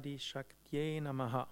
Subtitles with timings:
[0.00, 1.46] Adi Shaktye Namaha.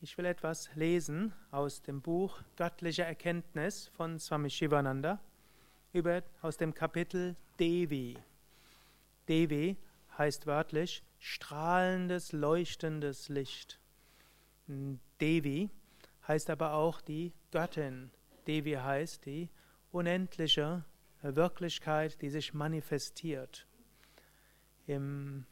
[0.00, 5.18] Ich will etwas lesen aus dem Buch Göttliche Erkenntnis von Swami Shivananda
[5.92, 8.16] über, aus dem Kapitel Devi.
[9.28, 9.76] Devi
[10.16, 13.80] heißt wörtlich strahlendes, leuchtendes Licht.
[15.20, 15.68] Devi
[16.28, 18.12] heißt aber auch die Göttin.
[18.46, 19.50] Devi heißt die
[19.90, 20.84] unendliche
[21.22, 23.66] Wirklichkeit, die sich manifestiert.
[24.86, 25.44] Im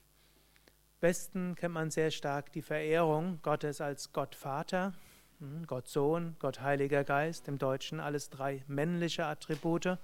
[1.03, 4.93] Westen kennt man sehr stark die Verehrung Gottes als Gott Vater,
[5.41, 9.99] hm, Gott Sohn, Gott Heiliger Geist, im Deutschen alles drei männliche Attribute,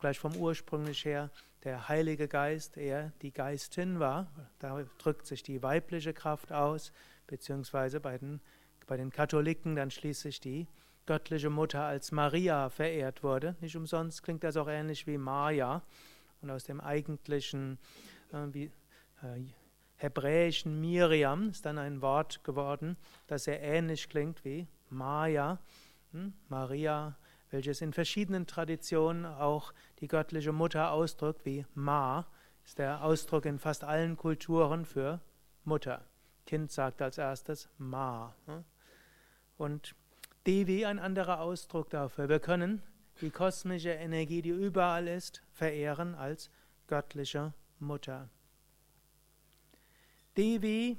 [0.00, 1.30] gleich vom ursprünglich her
[1.62, 4.26] der Heilige Geist eher die Geistin war,
[4.58, 6.92] da drückt sich die weibliche Kraft aus,
[7.28, 8.40] beziehungsweise bei den,
[8.88, 10.66] bei den Katholiken dann schließlich die
[11.06, 13.54] göttliche Mutter als Maria verehrt wurde.
[13.60, 15.82] Nicht umsonst klingt das auch ähnlich wie Maya
[16.42, 17.78] und aus dem eigentlichen
[18.32, 18.64] äh, wie,
[19.22, 19.44] äh,
[19.98, 22.96] hebräischen Miriam ist dann ein Wort geworden,
[23.26, 25.58] das sehr ähnlich klingt wie Maya,
[26.12, 27.16] hm, Maria,
[27.50, 32.26] welches in verschiedenen Traditionen auch die göttliche Mutter ausdrückt, wie Ma,
[32.64, 35.20] ist der Ausdruck in fast allen Kulturen für
[35.64, 36.04] Mutter.
[36.46, 38.34] Kind sagt als erstes Ma.
[38.46, 38.64] Hm.
[39.56, 39.94] Und
[40.46, 42.28] Devi ein anderer Ausdruck dafür.
[42.28, 42.82] Wir können
[43.20, 46.50] die kosmische Energie, die überall ist, verehren als
[46.86, 48.28] göttliche Mutter.
[50.38, 50.96] Devi,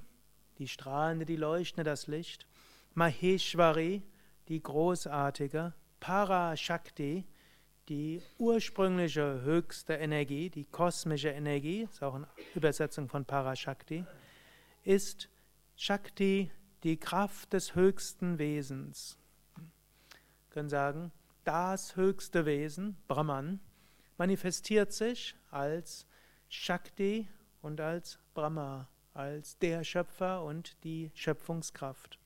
[0.58, 2.46] die strahlende, die leuchtende, das Licht.
[2.94, 4.04] Maheshwari,
[4.50, 5.74] die großartige.
[6.02, 7.26] Parashakti,
[7.88, 14.04] die ursprüngliche höchste Energie, die kosmische Energie, ist auch eine Übersetzung von Parashakti,
[14.84, 15.30] ist
[15.78, 16.52] Shakti,
[16.84, 19.18] die Kraft des höchsten Wesens.
[19.56, 19.66] Wir
[20.50, 21.14] können sagen,
[21.46, 23.62] das höchste Wesen, Brahman,
[24.18, 26.06] manifestiert sich als
[26.50, 27.28] Shakti
[27.62, 32.18] und als Brahma, als der Schöpfer und die Schöpfungskraft.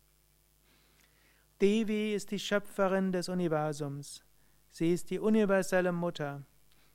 [1.59, 4.23] Devi ist die Schöpferin des Universums.
[4.69, 6.43] Sie ist die universelle Mutter.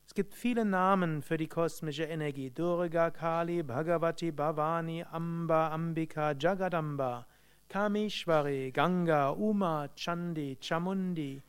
[0.06, 2.50] Es gibt viele Namen für die kosmische Energie.
[2.50, 7.26] Durga, Kali, Bhagavati, Bhavani, Amba, Ambika, Jagadamba,
[7.68, 11.42] Kamishwari, Ganga, Uma, Chandi, Chamundi,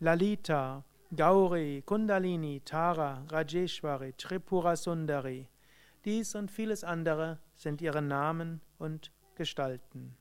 [0.00, 0.82] Lalita,
[1.14, 5.46] Gauri, Kundalini, Tara, Rajeshwari, Tripura Sundari.
[6.04, 10.16] Dies und vieles andere sind ihre Namen und Gestalten.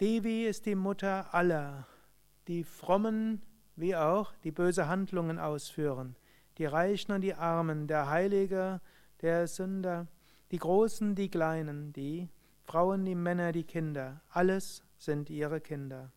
[0.00, 1.86] Devi ist die Mutter aller,
[2.48, 3.40] die frommen
[3.76, 6.16] wie auch die böse Handlungen ausführen,
[6.58, 8.80] die Reichen und die Armen, der Heilige,
[9.20, 10.08] der Sünder,
[10.50, 12.28] die Großen, die Kleinen, die
[12.64, 16.12] Frauen, die Männer, die Kinder, alles sind ihre Kinder.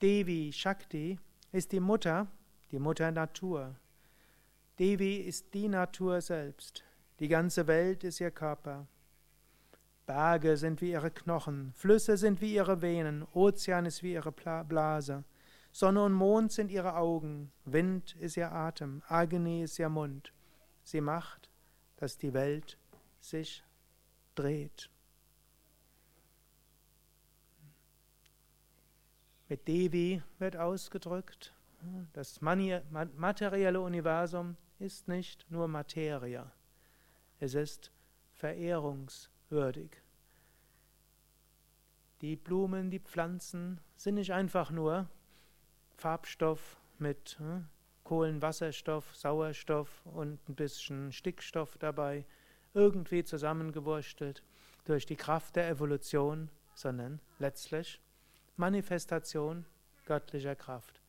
[0.00, 1.18] Devi Shakti
[1.52, 2.28] ist die Mutter,
[2.70, 3.76] die Mutter Natur.
[4.78, 6.84] Devi ist die Natur selbst.
[7.18, 8.86] Die ganze Welt ist ihr Körper.
[10.06, 15.24] Berge sind wie ihre Knochen, Flüsse sind wie ihre Venen, Ozean ist wie ihre Blase,
[15.70, 20.32] Sonne und Mond sind ihre Augen, Wind ist ihr Atem, Agni ist ihr Mund.
[20.82, 21.50] Sie macht,
[21.96, 22.78] dass die Welt
[23.20, 23.62] sich
[24.34, 24.88] dreht.
[29.48, 31.52] Mit Devi wird ausgedrückt,
[32.14, 36.50] das materielle Universum ist nicht nur Materie,
[37.40, 37.92] es ist
[38.32, 40.02] verehrungswürdig würdig.
[42.20, 45.08] Die Blumen, die Pflanzen sind nicht einfach nur
[45.96, 47.68] Farbstoff mit hm,
[48.04, 52.24] Kohlenwasserstoff, Sauerstoff und ein bisschen Stickstoff dabei,
[52.74, 54.42] irgendwie zusammengewurstelt
[54.84, 58.00] durch die Kraft der Evolution, sondern letztlich
[58.56, 59.64] Manifestation
[60.06, 61.00] göttlicher Kraft.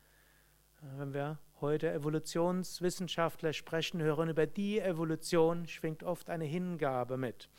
[0.97, 7.49] Wenn wir heute Evolutionswissenschaftler sprechen hören über die Evolution, schwingt oft eine Hingabe mit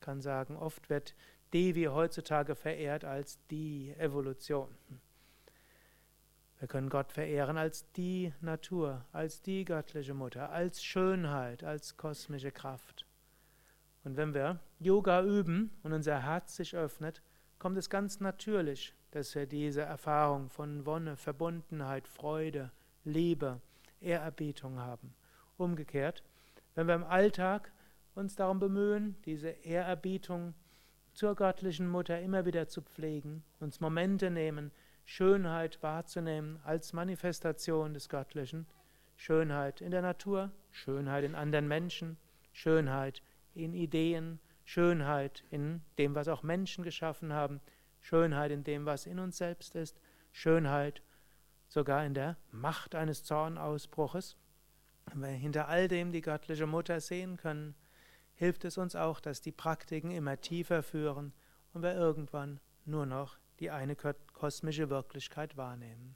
[0.00, 1.14] kann sagen, oft wird
[1.52, 4.68] Devi heutzutage verehrt als die Evolution.
[6.58, 12.50] Wir können Gott verehren als die Natur, als die göttliche Mutter, als Schönheit, als kosmische
[12.50, 13.06] Kraft.
[14.04, 17.22] Und wenn wir Yoga üben und unser Herz sich öffnet,
[17.58, 22.72] kommt es ganz natürlich, dass wir diese Erfahrung von Wonne, Verbundenheit, Freude,
[23.08, 23.60] Liebe,
[24.00, 25.14] Ehrerbietung haben.
[25.56, 26.22] Umgekehrt,
[26.74, 27.72] wenn wir im Alltag
[28.14, 30.54] uns darum bemühen, diese Ehrerbietung
[31.14, 34.70] zur göttlichen Mutter immer wieder zu pflegen, uns Momente nehmen,
[35.04, 38.66] Schönheit wahrzunehmen als Manifestation des Göttlichen,
[39.16, 42.18] Schönheit in der Natur, Schönheit in anderen Menschen,
[42.52, 43.22] Schönheit
[43.54, 47.60] in Ideen, Schönheit in dem, was auch Menschen geschaffen haben,
[48.00, 49.98] Schönheit in dem, was in uns selbst ist,
[50.30, 51.02] Schönheit
[51.68, 54.36] sogar in der Macht eines Zornausbruches
[55.10, 57.74] wenn wir hinter all dem die göttliche Mutter sehen können,
[58.34, 61.32] hilft es uns auch, dass die Praktiken immer tiefer führen
[61.72, 66.14] und wir irgendwann nur noch die eine kosmische Wirklichkeit wahrnehmen.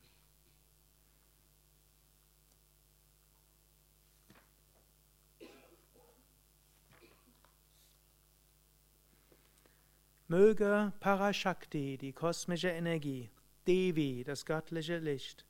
[10.29, 13.31] Möge Parashakti, die kosmische Energie,
[13.67, 15.47] Devi, das göttliche Licht,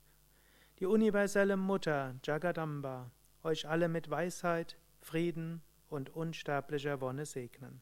[0.79, 3.09] die universelle Mutter Jagadamba,
[3.43, 7.81] euch alle mit Weisheit, Frieden und unsterblicher Wonne segnen.